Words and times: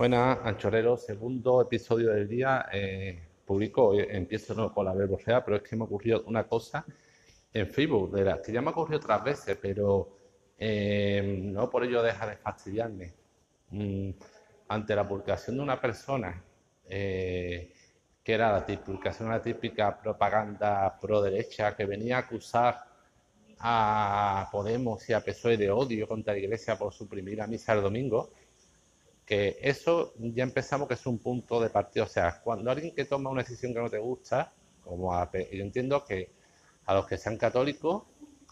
Buenas, 0.00 0.38
Anchorero, 0.44 0.96
segundo 0.96 1.60
episodio 1.60 2.08
del 2.14 2.26
día. 2.26 2.64
Eh, 2.72 3.20
publico, 3.44 3.92
eh, 3.92 4.08
empiezo 4.16 4.54
no, 4.54 4.72
con 4.72 4.86
la 4.86 4.94
verborrea, 4.94 5.44
pero 5.44 5.58
es 5.58 5.62
que 5.62 5.76
me 5.76 5.84
ocurrió 5.84 6.22
una 6.24 6.44
cosa 6.44 6.86
en 7.52 7.68
Facebook, 7.68 8.10
de 8.12 8.24
la 8.24 8.40
que 8.40 8.50
ya 8.50 8.62
me 8.62 8.68
ha 8.68 8.70
ocurrido 8.70 8.96
otras 8.96 9.22
veces, 9.22 9.58
pero 9.60 10.16
eh, 10.56 11.42
no 11.42 11.68
por 11.68 11.84
ello 11.84 12.02
deja 12.02 12.26
de 12.26 12.36
fastidiarme. 12.38 13.12
Mm, 13.72 14.12
ante 14.68 14.96
la 14.96 15.06
publicación 15.06 15.56
de 15.58 15.62
una 15.64 15.78
persona 15.78 16.44
que 16.88 17.74
era 18.24 18.52
la 18.52 18.64
publicación 18.64 19.28
una 19.28 19.42
típica 19.42 20.00
propaganda 20.00 20.98
pro 20.98 21.20
derecha 21.20 21.76
que 21.76 21.84
venía 21.84 22.16
a 22.16 22.20
acusar 22.20 22.86
a 23.58 24.48
Podemos 24.50 25.06
y 25.10 25.12
a 25.12 25.20
PSOE 25.20 25.58
de 25.58 25.70
odio 25.70 26.08
contra 26.08 26.32
la 26.32 26.38
Iglesia 26.38 26.78
por 26.78 26.90
suprimir 26.94 27.36
la 27.36 27.46
misa 27.46 27.74
el 27.74 27.82
domingo, 27.82 28.30
que 29.30 29.60
eso 29.62 30.12
ya 30.18 30.42
empezamos 30.42 30.88
que 30.88 30.94
es 30.94 31.06
un 31.06 31.20
punto 31.20 31.60
de 31.60 31.70
partida. 31.70 32.02
O 32.02 32.08
sea, 32.08 32.40
cuando 32.42 32.68
alguien 32.68 32.92
que 32.92 33.04
toma 33.04 33.30
una 33.30 33.44
decisión 33.44 33.72
que 33.72 33.78
no 33.78 33.88
te 33.88 34.00
gusta, 34.00 34.52
como 34.82 35.14
a, 35.14 35.30
yo 35.30 35.62
entiendo 35.62 36.04
que 36.04 36.32
a 36.86 36.94
los 36.94 37.06
que 37.06 37.16
sean 37.16 37.36
católicos 37.36 38.02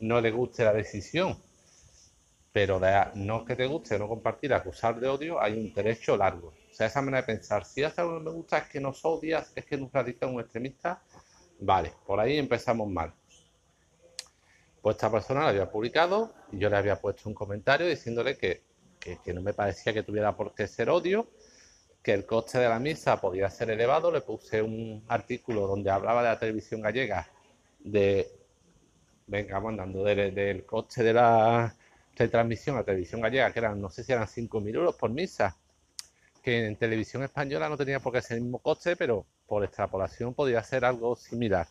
no 0.00 0.20
les 0.20 0.34
guste 0.34 0.64
la 0.64 0.72
decisión, 0.72 1.38
pero 2.52 2.80
de, 2.80 3.06
no 3.14 3.44
que 3.44 3.54
te 3.54 3.66
guste 3.66 3.96
no 4.00 4.08
compartir, 4.08 4.52
acusar 4.52 4.98
de 4.98 5.08
odio, 5.08 5.40
hay 5.40 5.52
un 5.52 5.72
derecho 5.72 6.16
largo. 6.16 6.48
O 6.48 6.74
sea, 6.74 6.88
esa 6.88 7.00
manera 7.00 7.20
de 7.20 7.34
pensar, 7.34 7.64
si 7.64 7.84
hace 7.84 8.00
algo 8.00 8.18
que 8.18 8.24
no 8.24 8.30
me 8.32 8.36
gusta 8.36 8.58
es 8.58 8.68
que 8.68 8.80
nos 8.80 9.04
odias, 9.04 9.52
es 9.54 9.64
que 9.64 9.76
nos 9.76 9.92
radica 9.92 10.26
un 10.26 10.40
extremista, 10.40 11.04
vale, 11.60 11.92
por 12.04 12.18
ahí 12.18 12.36
empezamos 12.36 12.90
mal. 12.90 13.14
Pues 14.82 14.96
esta 14.96 15.08
persona 15.08 15.42
lo 15.42 15.46
había 15.46 15.70
publicado 15.70 16.34
y 16.50 16.58
yo 16.58 16.68
le 16.68 16.76
había 16.76 17.00
puesto 17.00 17.28
un 17.28 17.34
comentario 17.36 17.86
diciéndole 17.86 18.36
que 18.36 18.73
que, 19.04 19.34
no 19.34 19.42
me 19.42 19.52
parecía 19.52 19.92
que 19.92 20.02
tuviera 20.02 20.36
por 20.36 20.54
qué 20.54 20.66
ser 20.66 20.88
odio, 20.88 21.28
que 22.02 22.12
el 22.12 22.24
coste 22.26 22.58
de 22.58 22.68
la 22.68 22.78
misa 22.78 23.20
podía 23.20 23.50
ser 23.50 23.70
elevado. 23.70 24.10
Le 24.10 24.22
puse 24.22 24.62
un 24.62 25.04
artículo 25.08 25.66
donde 25.66 25.90
hablaba 25.90 26.22
de 26.22 26.28
la 26.28 26.38
televisión 26.38 26.80
gallega, 26.80 27.28
de, 27.80 28.28
venga, 29.26 29.60
mandando 29.60 30.04
del, 30.04 30.64
coste 30.64 31.02
de 31.02 31.12
la 31.12 31.74
retransmisión 32.16 32.76
a 32.78 32.84
televisión 32.84 33.20
gallega, 33.20 33.52
que 33.52 33.58
eran, 33.58 33.80
no 33.80 33.90
sé 33.90 34.04
si 34.04 34.12
eran 34.12 34.26
5.000 34.26 34.74
euros 34.74 34.96
por 34.96 35.10
misa, 35.10 35.56
que 36.42 36.66
en 36.66 36.76
televisión 36.76 37.22
española 37.22 37.68
no 37.68 37.76
tenía 37.76 38.00
por 38.00 38.12
qué 38.12 38.22
ser 38.22 38.38
el 38.38 38.44
mismo 38.44 38.58
coste, 38.58 38.96
pero 38.96 39.26
por 39.46 39.64
extrapolación 39.64 40.34
podía 40.34 40.62
ser 40.62 40.84
algo 40.84 41.16
similar. 41.16 41.66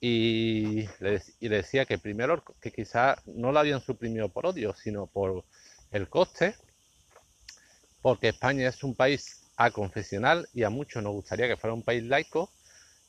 Y 0.00 0.86
le, 1.00 1.20
y 1.40 1.48
decía 1.48 1.84
que 1.84 1.98
primero 1.98 2.42
que 2.60 2.72
quizás 2.72 3.18
no 3.26 3.52
lo 3.52 3.58
habían 3.58 3.80
suprimido 3.80 4.30
por 4.30 4.46
odio, 4.46 4.74
sino 4.74 5.06
por 5.06 5.44
el 5.90 6.08
coste, 6.08 6.54
porque 8.02 8.28
España 8.28 8.68
es 8.68 8.82
un 8.82 8.94
país 8.94 9.42
aconfesional 9.56 10.48
y 10.54 10.62
a 10.62 10.70
muchos 10.70 11.02
nos 11.02 11.12
gustaría 11.12 11.48
que 11.48 11.56
fuera 11.56 11.74
un 11.74 11.82
país 11.82 12.02
laico. 12.04 12.50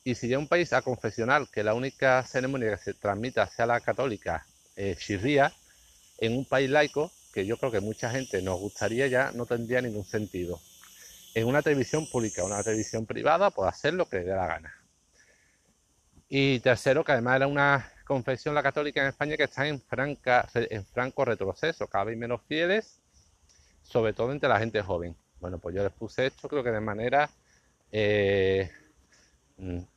Y 0.04 0.16
si 0.16 0.28
ya 0.28 0.40
un 0.40 0.48
país 0.48 0.74
aconfesional, 0.74 1.50
que 1.50 1.64
la 1.64 1.76
única 1.76 2.26
ceremonia 2.26 2.72
que 2.72 2.84
se 2.84 2.94
transmita 2.96 3.48
sea 3.48 3.68
la 3.68 3.80
católica, 3.82 4.46
eh, 4.76 4.98
en 6.18 6.38
un 6.38 6.46
país 6.46 6.70
laico, 6.70 7.12
que 7.34 7.46
yo 7.46 7.58
creo 7.58 7.72
que 7.72 7.82
mucha 7.82 8.10
gente 8.10 8.42
nos 8.42 8.60
gustaría 8.60 9.08
ya, 9.08 9.32
no 9.32 9.46
tendría 9.46 9.82
ningún 9.82 10.06
sentido. 10.06 10.60
En 11.34 11.48
una 11.48 11.62
televisión 11.62 12.08
pública, 12.10 12.44
una 12.44 12.64
televisión 12.64 13.06
privada, 13.06 13.52
puede 13.52 13.70
hacer 13.70 13.94
lo 13.94 14.10
que 14.10 14.18
le 14.18 14.24
dé 14.26 14.36
la 14.36 14.48
gana. 14.48 14.81
Y 16.34 16.62
tercero, 16.62 17.04
que 17.04 17.12
además 17.12 17.36
era 17.36 17.48
una 17.48 17.92
confesión 18.06 18.56
la 18.56 18.64
católica 18.64 19.02
en 19.02 19.08
España 19.08 19.36
que 19.36 19.44
está 19.44 19.68
en, 19.68 19.82
franca, 19.82 20.48
en 20.54 20.86
franco 20.86 21.26
retroceso, 21.26 21.88
cada 21.88 22.06
vez 22.06 22.18
menos 22.18 22.40
fieles, 22.48 23.02
sobre 23.84 24.14
todo 24.14 24.32
entre 24.32 24.48
la 24.48 24.58
gente 24.58 24.82
joven. 24.82 25.14
Bueno, 25.42 25.60
pues 25.60 25.76
yo 25.76 25.84
les 25.84 25.92
puse 25.92 26.28
esto 26.28 26.48
creo 26.48 26.64
que 26.64 26.72
de 26.72 26.80
manera 26.80 27.30
eh, 27.92 28.72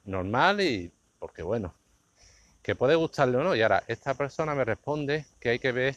normal 0.05 0.61
y 0.61 0.91
porque 1.21 1.45
bueno, 1.45 1.73
que 2.64 2.75
puede 2.75 2.97
gustarle 2.97 3.37
o 3.37 3.45
no. 3.45 3.55
Y 3.55 3.63
ahora 3.63 3.85
esta 3.87 4.14
persona 4.14 4.57
me 4.57 4.64
responde 4.64 5.27
que 5.39 5.51
hay 5.51 5.61
que 5.61 5.70
ver 5.70 5.95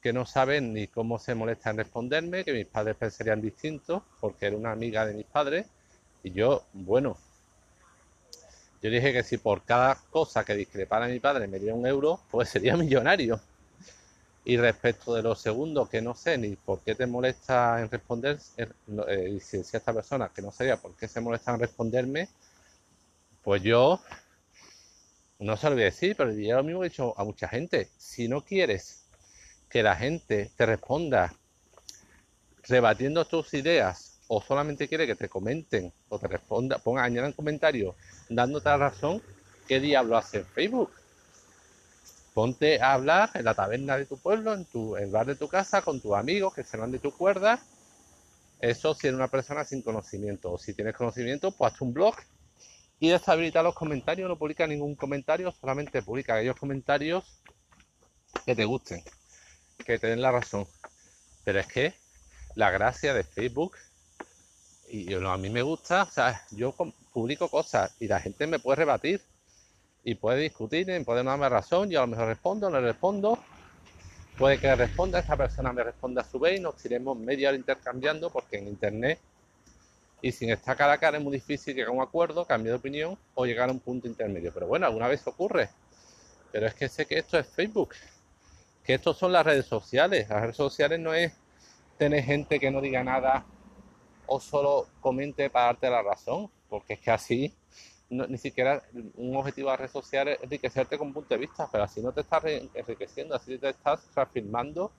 que 0.00 0.14
no 0.14 0.24
saben 0.24 0.72
ni 0.72 0.86
cómo 0.86 1.18
se 1.18 1.34
molesta 1.34 1.68
en 1.68 1.76
responderme, 1.76 2.44
que 2.44 2.54
mis 2.54 2.66
padres 2.66 2.96
pensarían 2.96 3.42
distintos, 3.42 4.02
porque 4.20 4.46
era 4.46 4.56
una 4.56 4.72
amiga 4.72 5.04
de 5.04 5.12
mis 5.12 5.26
padres. 5.26 5.66
Y 6.22 6.32
yo, 6.32 6.64
bueno, 6.72 7.18
yo 8.82 8.90
dije 8.90 9.12
que 9.12 9.22
si 9.22 9.38
por 9.38 9.62
cada 9.62 9.96
cosa 10.10 10.44
que 10.44 10.54
discrepara 10.54 11.08
mi 11.08 11.20
padre 11.20 11.46
me 11.48 11.58
diera 11.58 11.74
un 11.74 11.86
euro, 11.86 12.20
pues 12.30 12.48
sería 12.48 12.76
millonario. 12.76 13.40
Y 14.44 14.56
respecto 14.58 15.14
de 15.14 15.22
lo 15.22 15.34
segundo, 15.34 15.88
que 15.88 16.00
no 16.00 16.14
sé 16.14 16.38
ni 16.38 16.54
por 16.54 16.80
qué 16.80 16.94
te 16.94 17.06
molesta 17.06 17.80
en 17.80 17.90
responder, 17.90 18.38
eh, 18.56 19.38
si 19.40 19.58
decía 19.58 19.78
esta 19.78 19.92
persona 19.92 20.30
que 20.32 20.40
no 20.40 20.52
sabía 20.52 20.76
por 20.76 20.94
qué 20.94 21.08
se 21.08 21.20
molesta 21.20 21.52
en 21.52 21.60
responderme, 21.60 22.28
pues 23.42 23.62
yo 23.62 24.00
no 25.40 25.56
se 25.56 25.68
lo 25.68 25.74
voy 25.74 25.82
a 25.82 25.86
decir, 25.86 26.14
pero 26.16 26.32
yo 26.32 26.56
lo 26.56 26.62
mismo 26.62 26.84
he 26.84 26.88
dicho 26.88 27.12
a 27.18 27.24
mucha 27.24 27.48
gente. 27.48 27.88
Si 27.98 28.28
no 28.28 28.42
quieres 28.44 29.06
que 29.68 29.82
la 29.82 29.96
gente 29.96 30.50
te 30.56 30.66
responda 30.66 31.34
rebatiendo 32.62 33.24
tus 33.24 33.52
ideas 33.54 34.05
o 34.28 34.40
solamente 34.40 34.88
quiere 34.88 35.06
que 35.06 35.14
te 35.14 35.28
comenten 35.28 35.92
o 36.08 36.18
te 36.18 36.26
responda, 36.28 36.78
ponga, 36.78 37.04
añadan 37.04 37.32
comentarios 37.32 37.94
dándote 38.28 38.68
la 38.68 38.76
razón, 38.76 39.22
¿qué 39.68 39.80
diablo 39.80 40.16
hace 40.16 40.38
en 40.38 40.46
Facebook? 40.46 40.90
Ponte 42.34 42.80
a 42.80 42.92
hablar 42.92 43.30
en 43.34 43.44
la 43.44 43.54
taberna 43.54 43.96
de 43.96 44.04
tu 44.04 44.18
pueblo, 44.18 44.52
en 44.52 44.66
tu, 44.66 44.96
el 44.96 45.10
bar 45.10 45.26
de 45.26 45.36
tu 45.36 45.48
casa, 45.48 45.80
con 45.82 46.00
tus 46.00 46.14
amigos 46.14 46.52
que 46.52 46.64
se 46.64 46.76
van 46.76 46.92
de 46.92 46.98
tu 46.98 47.10
cuerda. 47.10 47.62
Eso 48.60 48.94
si 48.94 49.06
eres 49.06 49.16
una 49.16 49.28
persona 49.28 49.64
sin 49.64 49.80
conocimiento. 49.80 50.52
O 50.52 50.58
si 50.58 50.74
tienes 50.74 50.94
conocimiento, 50.94 51.50
pues 51.50 51.72
haz 51.72 51.80
un 51.80 51.94
blog 51.94 52.14
y 53.00 53.08
deshabilita 53.08 53.62
los 53.62 53.74
comentarios. 53.74 54.28
No 54.28 54.36
publica 54.36 54.66
ningún 54.66 54.96
comentario, 54.96 55.50
solamente 55.50 56.02
publica 56.02 56.34
aquellos 56.34 56.56
comentarios 56.56 57.24
que 58.44 58.54
te 58.54 58.66
gusten, 58.66 59.02
que 59.86 59.98
te 59.98 60.08
den 60.08 60.20
la 60.20 60.32
razón. 60.32 60.66
Pero 61.42 61.60
es 61.60 61.66
que 61.66 61.94
la 62.54 62.70
gracia 62.70 63.14
de 63.14 63.24
Facebook 63.24 63.76
y 64.88 65.12
a 65.14 65.36
mí 65.36 65.50
me 65.50 65.62
gusta, 65.62 66.04
o 66.04 66.10
sea, 66.10 66.42
yo 66.50 66.74
publico 67.12 67.48
cosas 67.48 67.94
y 68.00 68.06
la 68.06 68.20
gente 68.20 68.46
me 68.46 68.58
puede 68.58 68.76
rebatir 68.76 69.20
y 70.04 70.14
puede 70.14 70.42
discutir, 70.42 70.86
puede 71.04 71.24
no 71.24 71.30
darme 71.30 71.48
razón, 71.48 71.90
yo 71.90 72.00
a 72.00 72.02
lo 72.02 72.08
mejor 72.08 72.28
respondo, 72.28 72.70
no 72.70 72.80
le 72.80 72.86
respondo, 72.88 73.38
puede 74.38 74.58
que 74.58 74.74
responda, 74.74 75.18
esta 75.18 75.36
persona 75.36 75.72
me 75.72 75.82
responda 75.82 76.22
a 76.22 76.24
su 76.24 76.38
vez 76.38 76.58
y 76.58 76.62
nos 76.62 76.76
tiremos 76.76 77.18
media 77.18 77.48
hora 77.48 77.56
intercambiando 77.56 78.30
porque 78.30 78.58
en 78.58 78.68
internet 78.68 79.18
y 80.22 80.32
sin 80.32 80.50
estar 80.50 80.76
cara 80.76 80.94
a 80.94 80.98
cara 80.98 81.18
es 81.18 81.24
muy 81.24 81.32
difícil 81.32 81.74
llegar 81.74 81.90
a 81.90 81.92
un 81.92 82.02
acuerdo, 82.02 82.44
cambiar 82.44 82.74
de 82.74 82.78
opinión 82.78 83.18
o 83.34 83.44
llegar 83.44 83.68
a 83.68 83.72
un 83.72 83.80
punto 83.80 84.08
intermedio. 84.08 84.50
Pero 84.52 84.66
bueno, 84.66 84.86
alguna 84.86 85.08
vez 85.08 85.26
ocurre. 85.26 85.68
Pero 86.50 86.66
es 86.66 86.74
que 86.74 86.88
sé 86.88 87.06
que 87.06 87.18
esto 87.18 87.38
es 87.38 87.46
Facebook, 87.46 87.94
que 88.82 88.94
esto 88.94 89.12
son 89.12 89.32
las 89.32 89.44
redes 89.44 89.66
sociales. 89.66 90.28
Las 90.28 90.40
redes 90.40 90.56
sociales 90.56 90.98
no 90.98 91.12
es 91.12 91.32
tener 91.98 92.24
gente 92.24 92.58
que 92.58 92.70
no 92.70 92.80
diga 92.80 93.04
nada 93.04 93.44
o 94.26 94.40
solo 94.40 94.86
comente 95.00 95.50
para 95.50 95.66
darte 95.66 95.90
la 95.90 96.02
razón, 96.02 96.50
porque 96.68 96.94
es 96.94 97.00
que 97.00 97.10
así 97.10 97.54
ni 98.08 98.38
siquiera 98.38 98.82
un 99.16 99.36
objetivo 99.36 99.70
de 99.70 99.76
red 99.76 99.90
social 99.90 100.28
es 100.28 100.42
enriquecerte 100.42 100.96
con 100.96 101.12
punto 101.12 101.34
de 101.34 101.38
vista, 101.38 101.68
pero 101.70 101.84
así 101.84 102.00
no 102.00 102.12
te 102.12 102.20
estás 102.20 102.44
enriqueciendo, 102.44 103.34
así 103.34 103.58
te 103.58 103.70
estás 103.70 104.08
reafirmando 104.14 104.92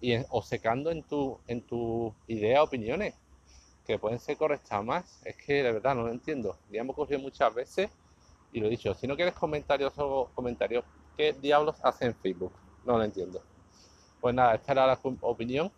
y 0.00 0.14
o 0.30 0.42
secando 0.42 0.90
en 0.90 1.02
tu, 1.02 1.38
en 1.46 1.60
tu 1.60 2.14
idea, 2.26 2.62
opiniones, 2.62 3.14
que 3.86 3.98
pueden 3.98 4.18
ser 4.18 4.36
correctas 4.36 4.82
más. 4.82 5.20
Es 5.24 5.36
que 5.36 5.62
de 5.62 5.72
verdad 5.72 5.94
no 5.94 6.02
lo 6.02 6.10
entiendo. 6.10 6.56
Ya 6.70 6.80
hemos 6.80 6.94
ocurrido 6.94 7.20
muchas 7.20 7.52
veces 7.54 7.90
y 8.52 8.60
lo 8.60 8.66
he 8.66 8.70
dicho, 8.70 8.94
si 8.94 9.06
no 9.06 9.16
quieres 9.16 9.34
comentarios 9.34 9.92
o 9.98 10.30
comentarios, 10.34 10.84
¿qué 11.16 11.34
diablos 11.34 11.76
hacen 11.82 12.08
en 12.08 12.14
Facebook? 12.14 12.52
No 12.86 12.96
lo 12.96 13.04
entiendo. 13.04 13.42
Pues 14.20 14.34
nada, 14.34 14.54
esta 14.54 14.72
era 14.72 14.86
la 14.86 14.98
opinión 15.20 15.70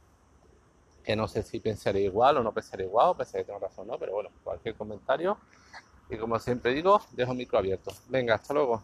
que 1.02 1.16
no 1.16 1.28
sé 1.28 1.42
si 1.42 1.60
pensaré 1.60 2.00
igual 2.00 2.38
o 2.38 2.42
no 2.42 2.52
pensaré 2.52 2.84
igual, 2.84 3.08
o 3.10 3.16
pensaré 3.16 3.44
que 3.44 3.48
tengo 3.48 3.60
razón, 3.60 3.86
¿no? 3.86 3.98
Pero 3.98 4.12
bueno, 4.12 4.30
cualquier 4.42 4.74
comentario. 4.74 5.38
Y 6.08 6.16
como 6.16 6.38
siempre 6.38 6.74
digo, 6.74 7.00
dejo 7.12 7.32
el 7.32 7.38
micro 7.38 7.58
abierto. 7.58 7.92
Venga, 8.08 8.34
hasta 8.34 8.52
luego. 8.52 8.82